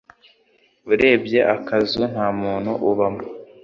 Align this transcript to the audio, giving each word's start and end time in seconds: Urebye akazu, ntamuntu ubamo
Urebye 0.91 1.39
akazu, 1.55 2.01
ntamuntu 2.11 2.71
ubamo 2.89 3.21